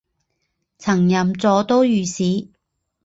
[0.79, 2.47] 曾任左都御史。